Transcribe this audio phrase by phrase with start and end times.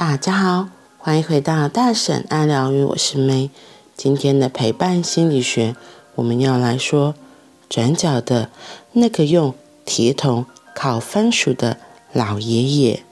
[0.00, 3.50] 大家好，欢迎回到大婶爱疗愈，我是 May。
[3.94, 5.76] 今天的陪伴心理学，
[6.14, 7.14] 我们要来说
[7.68, 8.48] 转角的
[8.92, 11.76] 那个用铁桶烤番薯的
[12.14, 13.02] 老爷爷。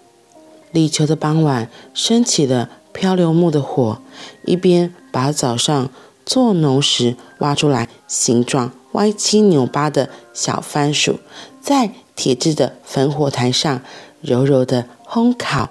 [0.73, 4.01] 立秋的傍晚，升起了漂流木的火，
[4.47, 5.91] 一边把早上
[6.25, 11.21] 做农时挖出来、形状歪七扭八的小番薯，
[11.61, 13.83] 在铁制的焚火台上
[14.23, 15.69] 柔柔的烘烤。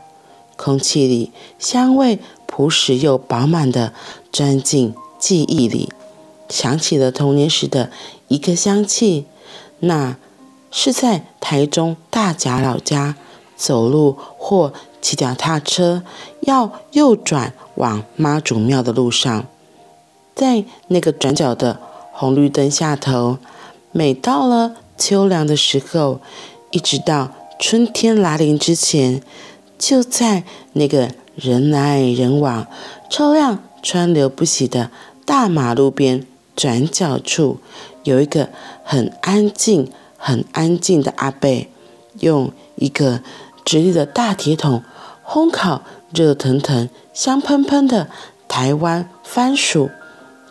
[0.58, 3.94] 空气里香味朴实又饱满的
[4.34, 5.90] 钻进记忆里，
[6.50, 7.92] 想起了童年时的
[8.28, 9.26] 一个香气，
[9.80, 10.18] 那
[10.72, 13.16] 是在台中大甲老家
[13.56, 16.04] 走路或骑脚踏车
[16.42, 19.46] 要右转往妈祖庙的路上，
[20.36, 21.80] 在那个转角的
[22.12, 23.38] 红绿灯下头，
[23.92, 26.20] 每到了秋凉的时候，
[26.72, 29.22] 一直到春天来临之前。
[29.78, 32.68] 就在那个人来人往、
[33.10, 34.90] 车辆川流不息的
[35.26, 36.26] 大马路边
[36.56, 37.60] 转角处，
[38.04, 38.50] 有一个
[38.84, 41.70] 很安静、很安静的阿贝，
[42.20, 43.22] 用一个
[43.64, 44.84] 直立的大铁桶
[45.26, 45.84] 烘烤
[46.14, 48.10] 热腾腾、香喷喷的
[48.48, 49.90] 台湾番薯。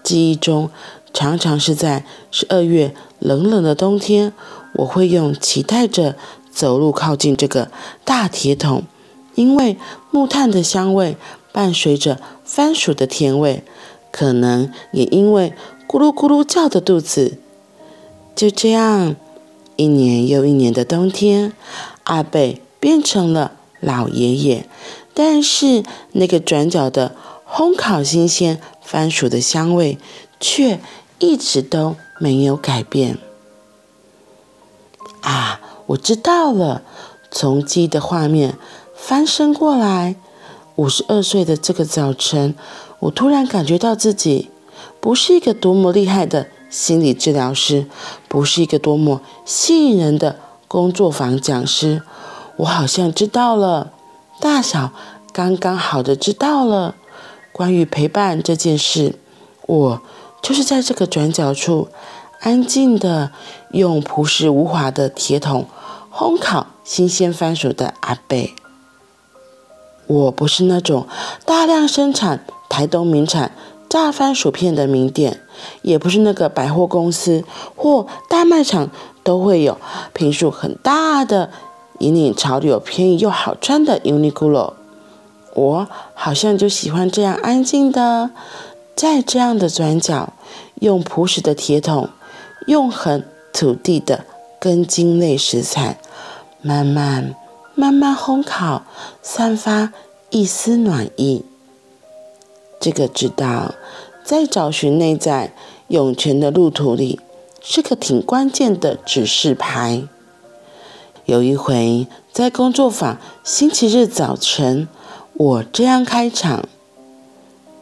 [0.03, 0.71] 记忆中，
[1.13, 4.33] 常常是在十二月冷冷的冬天，
[4.75, 6.15] 我会用期待着
[6.53, 7.73] 走路靠近这个
[8.05, 8.85] 大铁桶。
[9.37, 9.79] 因为
[10.11, 11.17] 木炭的香味
[11.53, 13.63] 伴随着番薯的甜味，
[14.11, 15.53] 可能也因为
[15.87, 17.39] 咕噜咕噜叫的肚子，
[18.35, 19.15] 就这样，
[19.77, 21.53] 一年又一年的冬天，
[22.05, 24.69] 阿伯变成了老爷爷，
[25.15, 27.15] 但是那个转角的
[27.47, 29.99] 烘烤新鲜番薯的香味
[30.41, 30.81] 却
[31.19, 33.19] 一直都没有改变。
[35.21, 36.83] 啊，我知道了，
[37.31, 38.57] 从记忆的画面。
[39.07, 40.17] 翻身过来，
[40.75, 42.57] 五十二岁的这个早晨，
[42.99, 44.51] 我突然感觉到自己
[44.99, 47.87] 不是一个多么厉害的心理治疗师，
[48.27, 52.03] 不是一个多么吸引人的工作坊讲师。
[52.57, 53.93] 我好像知道了，
[54.41, 54.91] 大小
[55.33, 56.97] 刚刚好的知道了
[57.53, 59.15] 关于陪伴这件事。
[59.67, 60.03] 我
[60.43, 61.87] 就是在这个转角处，
[62.41, 63.31] 安静的
[63.71, 65.69] 用朴实无华的铁桶
[66.13, 68.57] 烘烤新鲜番薯的阿贝。
[70.07, 71.07] 我不是那种
[71.45, 73.53] 大量生产台东名产
[73.89, 75.41] 炸番薯片的名店，
[75.83, 77.45] 也不是那个百货公司
[77.75, 78.91] 或大卖场
[79.23, 79.79] 都会有
[80.13, 81.51] 平数很大的、
[81.99, 84.75] 引领潮流、便宜又好穿的 Uniqlo。
[85.55, 88.31] 我好像就喜欢这样安静的，
[88.95, 90.35] 在这样的转角，
[90.81, 92.11] 用朴实的铁桶，
[92.67, 94.25] 用很土地的
[94.61, 95.99] 根茎类食材，
[96.61, 97.35] 慢慢。
[97.79, 98.87] 慢慢烘烤，
[99.23, 99.93] 散发
[100.31, 101.45] 一丝暖意。
[102.81, 103.75] 这个知道，
[104.25, 105.53] 在找寻内在
[105.89, 107.21] 涌泉的路途里，
[107.61, 110.05] 是个挺关键的指示牌。
[111.27, 114.89] 有一回在工作坊，星期日早晨，
[115.35, 116.67] 我这样开场：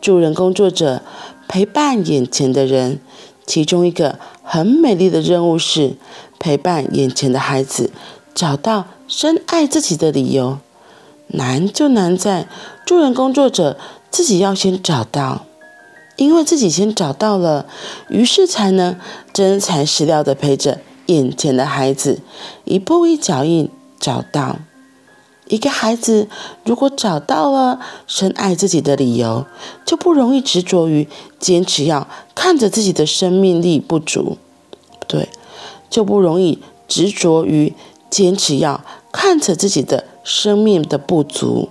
[0.01, 1.03] 助人工作者
[1.47, 2.99] 陪伴眼前的人，
[3.47, 5.95] 其中一个很美丽的任务是
[6.41, 7.93] 陪伴眼前的孩子。
[8.35, 10.59] 找到深爱自己的理由，
[11.29, 12.49] 难就难在
[12.85, 13.79] 助人工作者
[14.11, 15.47] 自己要先找到，
[16.17, 17.67] 因为自己先找到了，
[18.09, 18.99] 于是才能
[19.33, 22.21] 真材实料的陪着眼前的孩子，
[22.65, 24.57] 一步一脚印找到。
[25.47, 26.27] 一个孩子
[26.65, 29.47] 如果找到了深爱自己的理由，
[29.85, 31.07] 就不容易执着于
[31.39, 34.39] 坚持要看着自己的生命力不足，
[34.99, 35.29] 不对，
[35.91, 36.59] 就不容易
[36.89, 37.73] 执着于。
[38.15, 38.81] 坚持要
[39.11, 41.69] 看着自己的生命的不足，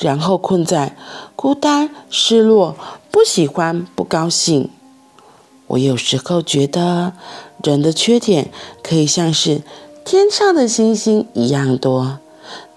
[0.00, 0.96] 然后困在
[1.36, 2.74] 孤单、失落、
[3.12, 4.70] 不喜欢、不高兴。
[5.68, 7.12] 我有时候觉得，
[7.62, 8.50] 人的缺点
[8.82, 9.62] 可以像是
[10.04, 12.18] 天上的星星一样多，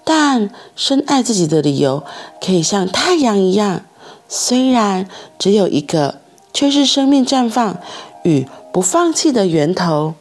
[0.04, 2.04] 但深爱自己的理由
[2.40, 3.82] 可以像太阳一样，
[4.28, 5.10] 虽然
[5.40, 6.20] 只有一个，
[6.54, 7.78] 却是生命绽放
[8.26, 10.14] 与不放弃的源头。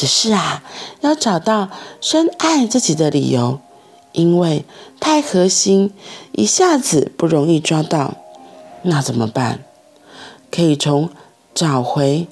[0.00, 0.62] 只是啊，
[1.02, 1.68] 要找到
[2.00, 3.60] 深爱自己的理由，
[4.12, 4.64] 因为
[4.98, 5.92] 太核心，
[6.32, 8.14] 一下子不容易抓到。
[8.80, 9.62] 那怎么办？
[10.50, 11.10] 可以从
[11.54, 12.28] 找回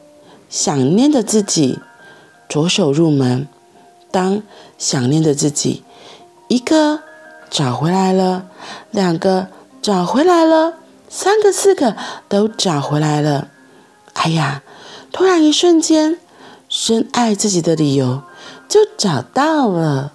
[0.49, 1.79] 想念的自己
[2.49, 3.47] 着手入门。
[4.11, 4.43] 当
[4.79, 5.83] 想念的自己
[6.49, 7.01] 一个
[7.51, 8.47] 找回来了，
[8.91, 9.49] 两个
[9.83, 10.79] 找回来了，
[11.11, 11.95] 三个、四个
[12.31, 13.49] 都找回来了。
[14.15, 14.63] 哎呀，
[15.13, 16.19] 突然一瞬间。
[16.81, 18.23] 深爱自己的理由
[18.69, 20.13] 就找到了。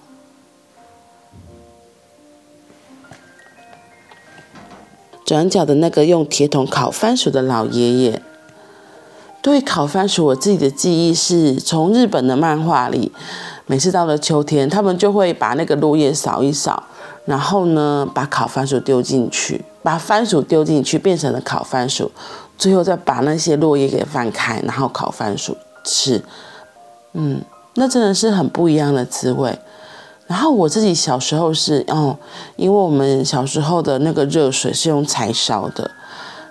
[5.25, 8.21] 转角的那个用铁桶烤番薯的老爷爷。
[9.41, 13.11] 对烤番薯，我自己的记忆是从日本的漫画里，
[13.65, 16.83] 每次到了秋天，他们就会把那个落叶扫一扫，
[17.25, 22.09] 然后呢，把烤番薯丢进去，把番薯丢进去，变成了烤番薯，
[22.57, 26.23] 最后再把那些落叶给翻开，然后烤番薯吃。
[27.13, 27.41] 嗯，
[27.75, 29.57] 那真的是很不一样的滋味。
[30.27, 32.17] 然后我自己小时候是哦，
[32.55, 35.91] 因为我们小时候的那个热水是用柴烧的，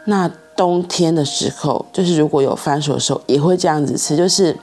[0.06, 0.30] 那。
[0.54, 4.14] 冬天的时候，就是如果有番薯的时候，也会这样子吃。
[4.14, 4.54] 就是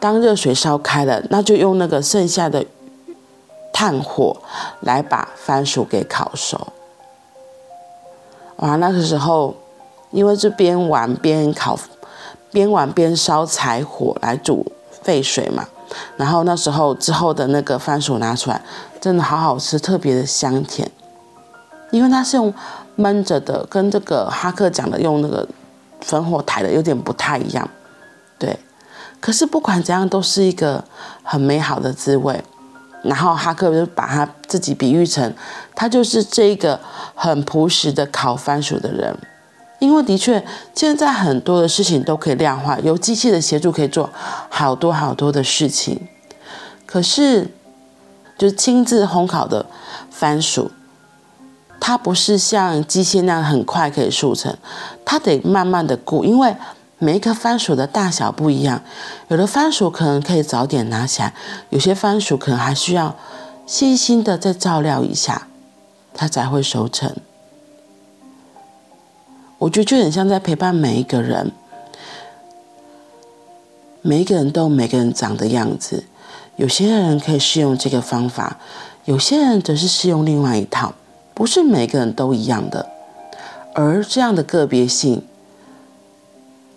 [0.00, 2.64] 当热水烧开了，那就用那个剩下的
[3.70, 4.34] 炭火
[4.80, 6.58] 来把番薯给烤熟。
[8.56, 9.54] 哇，那个时候
[10.10, 11.78] 因为是边玩边烤，
[12.50, 14.72] 边玩边烧柴火来煮
[15.04, 15.64] 沸水嘛。
[16.16, 18.60] 然后那时候之后的那个番薯拿出来，
[19.00, 20.90] 真的好好吃，特别的香甜，
[21.92, 22.52] 因为它是用。
[22.96, 25.44] 闷着的，跟这个哈克讲的用那个
[26.00, 27.68] 烽火台的有点不太一样，
[28.38, 28.56] 对。
[29.18, 30.84] 可是不管怎样，都是一个
[31.24, 32.40] 很美好的滋味。
[33.02, 35.34] 然后哈克就把他自己比喻成，
[35.74, 36.78] 他就是这个
[37.16, 39.18] 很朴实的烤番薯的人。
[39.84, 40.44] 因为的确，
[40.74, 44.10] 现在很多的事情都可以量化，有机器的协助可以做
[44.48, 46.08] 好多好多的事情。
[46.86, 47.50] 可是，
[48.38, 49.66] 就亲自烘烤的
[50.10, 50.70] 番薯。
[51.78, 54.56] 它不是像机械那样很快可以熟成，
[55.04, 56.56] 它得慢慢的顾，因为
[56.98, 58.80] 每一颗番薯的大小不一样，
[59.28, 61.34] 有的番薯可能可以早点拿起来，
[61.68, 63.14] 有些番薯可能还需要
[63.66, 65.46] 细心的再照料一下，
[66.14, 67.14] 它才会熟成。
[69.58, 71.52] 我觉得就很像在陪伴每一个人，
[74.02, 76.04] 每一个人都有每个人长的样子，
[76.56, 78.58] 有些人可以适用这个方法，
[79.04, 80.94] 有些人则是适用另外一套。
[81.32, 82.88] 不是每个人都一样的，
[83.74, 85.20] 而这样的个别性，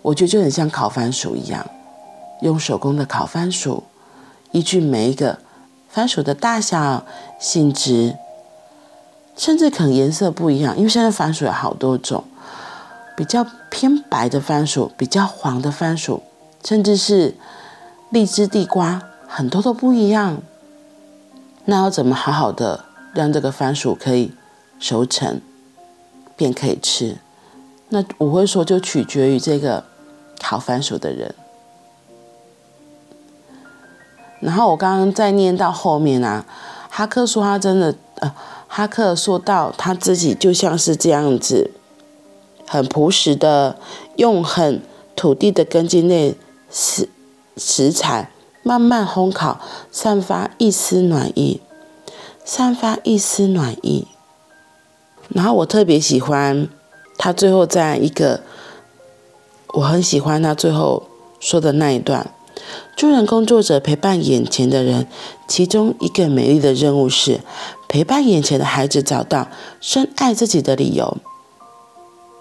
[0.02, 1.64] 我觉得就很像烤番薯一样，
[2.40, 3.84] 用手工的烤番薯，
[4.50, 5.38] 依据每一个
[5.88, 7.04] 番薯的大小、
[7.38, 8.16] 性质，
[9.36, 12.24] 甚至可能颜色不一样，因为现在番薯有好多种，
[13.18, 16.22] 比较偏白的番薯，比较黄的番薯，
[16.64, 17.34] 甚至是
[18.10, 20.40] 荔枝地瓜，很多都不一样。
[21.64, 24.32] 那要怎么好好的让这个番薯可以
[24.78, 25.40] 熟成
[26.36, 27.18] 便可以吃，
[27.88, 29.82] 那我会说就取决于这个
[30.40, 31.34] 烤番薯的人。
[34.38, 36.46] 然后我刚刚在念到后面啊，
[36.88, 38.32] 哈克说他真的，呃，
[38.68, 41.72] 哈克说到他自己就像是这样子，
[42.68, 43.78] 很朴实的
[44.16, 44.82] 用很
[45.16, 46.36] 土地的根茎类
[46.70, 47.08] 食
[47.56, 48.30] 食材
[48.62, 49.58] 慢慢烘烤，
[49.90, 51.60] 散发一丝暖意，
[52.44, 54.06] 散发一丝暖意。
[55.30, 56.68] 然后我特别喜欢
[57.16, 58.42] 他最后在一个，
[59.74, 61.04] 我很喜欢他最后
[61.40, 62.30] 说的那一段：
[62.94, 65.06] 助人工作者陪伴眼前的人，
[65.46, 67.40] 其中一个美丽的任务是
[67.88, 69.48] 陪伴眼前的孩子找到
[69.80, 71.16] 深爱自己的理由。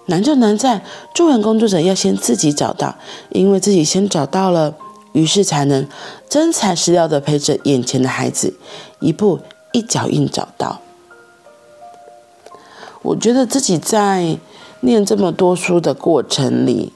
[0.08, 0.84] 难就难在
[1.14, 2.96] 助人工作者要先自己找到，
[3.30, 4.74] 因为自己先找到了，
[5.12, 5.88] 于是才能
[6.30, 8.58] 真材实料的陪着眼前的孩子，
[9.00, 9.40] 一步
[9.74, 10.82] 一脚印找到。
[13.02, 14.38] 我觉得自己在
[14.82, 16.94] 念这么多书的过程里，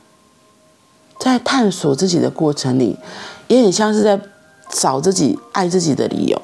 [1.20, 2.98] 在探索自己的过程里，
[3.48, 4.20] 也很像是在
[4.70, 6.41] 找自己爱自己的理由，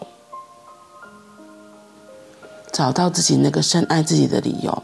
[2.71, 4.83] 找到自己那个深爱自己的理由。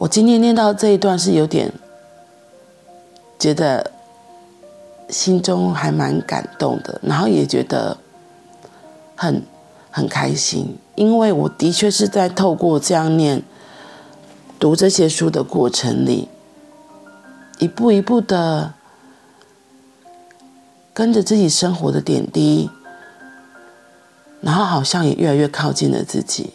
[0.00, 1.70] 我今天念到这一段是有点
[3.38, 3.90] 觉得
[5.10, 7.98] 心中还蛮感动的，然后也觉得
[9.14, 9.42] 很
[9.90, 10.78] 很开心。
[10.94, 13.42] 因为我的确是在透过这样念、
[14.58, 16.30] 读这些书的过程里，
[17.58, 18.72] 一步一步的
[20.94, 22.70] 跟着自己生活的点滴，
[24.40, 26.54] 然后好像也越来越靠近了自己。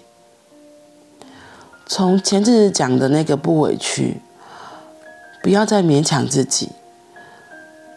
[1.86, 4.22] 从前阵子讲的那个不委屈，
[5.44, 6.70] 不要再勉强自己，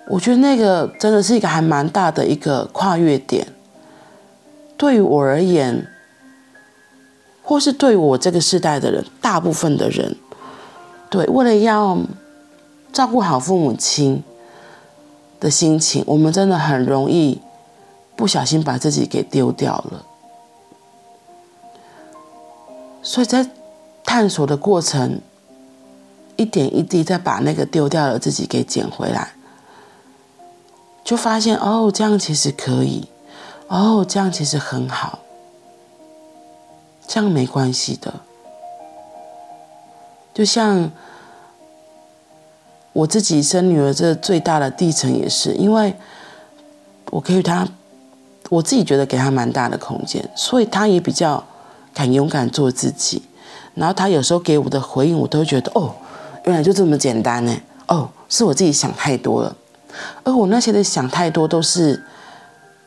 [0.08, 3.46] 我觉得那个真的是一个还蛮大的一个跨越点，
[4.76, 5.86] 对于我而言。
[7.42, 10.14] 或是对我这个世代的人，大部分的人，
[11.08, 11.98] 对，为了要
[12.92, 14.22] 照顾好父母亲
[15.40, 17.40] 的心情，我们真的很容易
[18.14, 20.04] 不小心把自己给丢掉了。
[23.02, 23.48] 所以在
[24.08, 25.20] 探索的过程，
[26.36, 29.32] 一点一滴再把那个丢掉了自己给捡回来，
[31.04, 33.06] 就发现哦，这样其实可以，
[33.66, 35.18] 哦，这样其实很好。
[37.06, 38.14] 这样没关系的，
[40.32, 40.90] 就像
[42.94, 45.94] 我自己生女儿，这最大的历程也是，因为
[47.10, 47.68] 我给予她，
[48.48, 51.44] 我自己觉得给她蛮大的空间，所以她也比较
[51.92, 53.22] 敢勇敢做自己。
[53.78, 55.94] 然后他有时候给我的回应，我都会觉得哦，
[56.44, 57.56] 原来就这么简单呢。
[57.86, 59.56] 哦，是我自己想太多了。
[60.24, 62.04] 而我那些的想太多，都是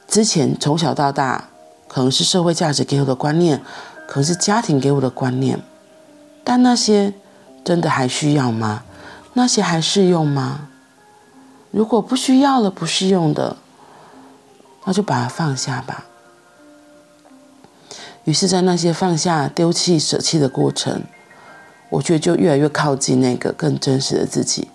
[0.07, 1.50] 之前从小到大，
[1.88, 3.60] 可能是社会价值给我的观念，
[4.07, 5.60] 可能是家庭给我的观念。
[6.43, 7.13] 但那些
[7.63, 8.83] 真的还需要吗？
[9.33, 10.67] 那些还适用吗？
[11.71, 13.55] 如果不需要了，不适用的，
[14.86, 16.05] 那就把它放下吧。
[18.24, 21.01] 于是，在那些放下、丢弃、舍弃的过程，
[21.90, 24.68] 我觉得就越来越靠近那个更真实的自己，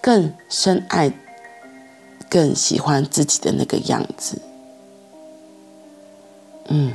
[0.00, 1.12] 更深爱、
[2.28, 4.42] 更喜欢自己的那个样子。
[6.68, 6.92] 嗯。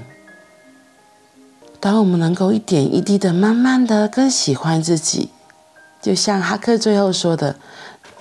[1.81, 5.29] 当我们能够一点一滴的、慢慢的更喜欢自己，
[6.01, 7.55] 就像哈克最后说的，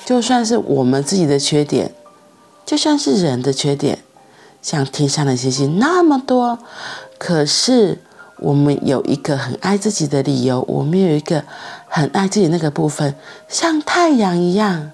[0.04, 1.92] 就算是我们自己的缺点，
[2.64, 3.98] 就算是人的缺点，
[4.60, 6.58] 像天上的星星那么多，
[7.18, 8.00] 可是
[8.38, 11.44] 我们有一个很爱自己的理由，我们有一个
[11.88, 13.14] 很爱自己那个部分，
[13.48, 14.92] 像太阳一样。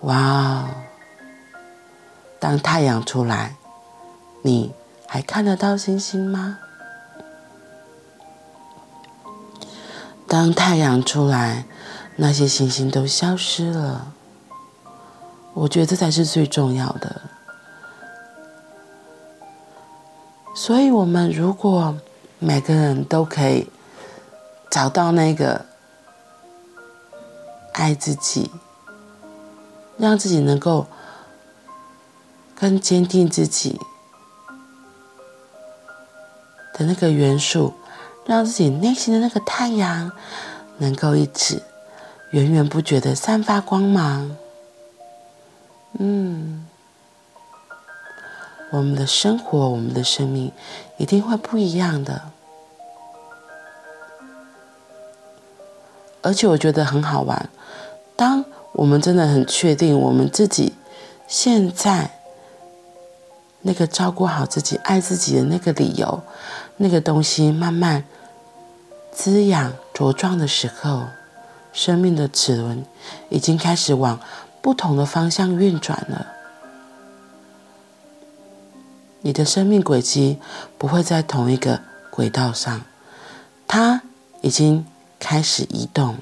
[0.00, 0.68] 哇，
[2.38, 3.56] 当太阳出来，
[4.42, 4.72] 你
[5.06, 6.58] 还看得到星星吗？
[10.26, 11.64] 当太阳出来，
[12.16, 14.12] 那些星星都消失了。
[15.52, 17.22] 我觉得这才是最重要的。
[20.66, 21.94] 所以，我们如果
[22.38, 23.68] 每个人都可以
[24.70, 25.66] 找到那个
[27.74, 28.50] 爱自己，
[29.98, 30.86] 让自己能够
[32.54, 33.78] 更坚定自己
[36.72, 37.74] 的那个元素。
[38.24, 40.10] 让自己内心的那个太阳
[40.78, 41.62] 能够一直
[42.30, 44.34] 源源不绝的散发光芒。
[45.98, 46.66] 嗯，
[48.76, 50.50] 我们的生活，我们的生命
[50.96, 52.22] 一定会不一样的。
[56.22, 57.48] 而且我觉得很好玩，
[58.16, 60.74] 当我们真的很确定我们自己
[61.28, 62.10] 现在
[63.62, 66.20] 那个照顾好自己、爱自己的那个理由。
[66.76, 68.04] 那个东西慢慢
[69.12, 71.04] 滋养茁壮的时候，
[71.72, 72.84] 生命的齿轮
[73.28, 74.18] 已经开始往
[74.60, 76.33] 不同的方向运转了。
[79.24, 80.38] 你的生命轨迹
[80.76, 82.82] 不会在同一个轨道上，
[83.66, 84.02] 它
[84.42, 84.84] 已经
[85.18, 86.16] 开始移动。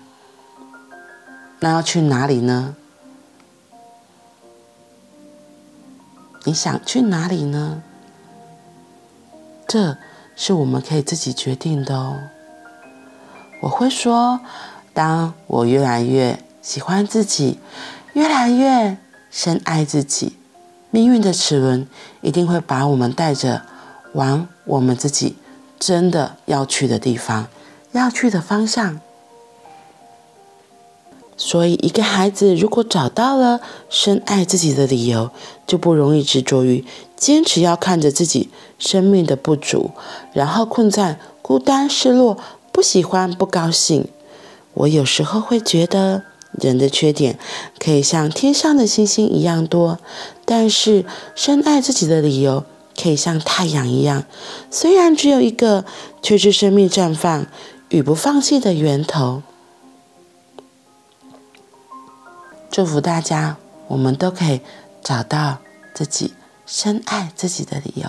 [1.59, 2.77] 那要去哪里呢？
[6.45, 7.83] 你想去哪里呢？
[9.67, 9.99] 这。
[10.35, 12.19] 是我们可以自己决定的哦。
[13.61, 14.41] 我会说，
[14.95, 17.61] 当我越来越喜欢自己，
[18.15, 18.97] 越来越
[19.31, 20.39] 深爱自己，
[20.93, 21.89] 命运的齿轮
[22.21, 23.63] 一定会把我们带着
[24.13, 25.37] 往我们自己
[25.81, 27.49] 真的要去的地方，
[27.93, 29.01] 要去的方向。
[31.39, 35.31] 所以，一个孩子如果找到了深爱自己的理由，
[35.67, 36.85] 就不容易执着于
[37.17, 39.93] 坚持要看着自己生命的不足，
[40.35, 42.37] 然后困在孤单、失落、
[42.71, 44.07] 不喜欢、不高兴。
[44.75, 46.23] 我有时候会觉得，
[46.61, 47.39] 人的缺点
[47.79, 49.99] 可以像天上的星星一样多，
[50.45, 51.05] 但是
[51.35, 52.65] 深爱自己的理由
[53.01, 54.25] 可以像太阳一样，
[54.71, 55.85] 虽然只有一个，
[56.21, 57.47] 却是生命绽放
[57.89, 59.43] 与不放弃的源头。
[62.71, 63.57] 祝福大家，
[63.89, 64.61] 我们都可以
[65.03, 65.59] 找到
[65.95, 66.33] 自己
[66.67, 68.09] 深爱自己的理由。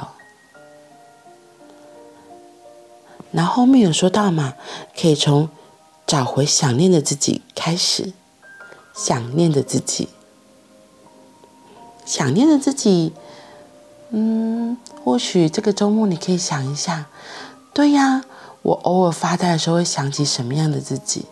[3.31, 4.53] 然后后面有说到嘛，
[4.99, 5.49] 可以从
[6.05, 8.13] 找回想念的自己开始，
[8.93, 10.09] 想念的自己，
[12.05, 13.13] 想念的自己。
[14.15, 17.07] 嗯，或许这个周末你可以想一下，
[17.73, 18.23] 对呀，
[18.61, 21.25] 我偶尔发呆的时候会想起什么样的自己？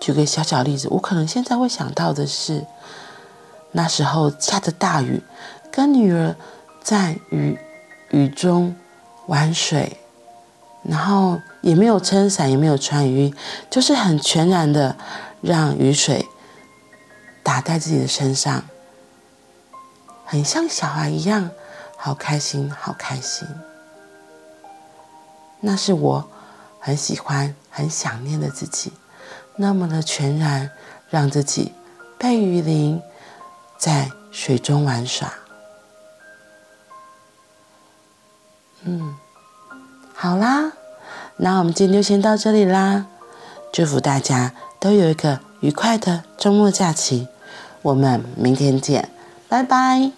[0.00, 2.64] 举个小小例子，我可能现在会想到的是，
[3.72, 5.22] 那时候下着大雨，
[5.70, 6.34] 跟女儿
[6.82, 7.58] 在雨
[8.10, 8.74] 雨中
[9.26, 9.98] 玩水，
[10.82, 13.34] 然后也没有撑伞，也没有穿雨衣，
[13.70, 14.96] 就是很全然的
[15.40, 16.26] 让雨水
[17.42, 18.64] 打在自己的身上，
[20.24, 21.50] 很像小孩一样，
[21.96, 23.46] 好开心，好开心。
[25.60, 26.28] 那是我
[26.78, 28.92] 很喜欢、很想念的自己。
[29.56, 30.70] 那么的全然，
[31.10, 31.72] 让自己
[32.16, 33.02] 被雨淋，
[33.76, 35.32] 在水中玩耍。
[38.82, 39.16] 嗯，
[40.20, 40.72] 好啦，
[41.36, 43.06] 那我们今天就先到这里啦，
[43.72, 47.28] 祝福大家都有一个愉快的周末假期，
[47.82, 49.08] 我们明天见，
[49.48, 50.10] 拜拜。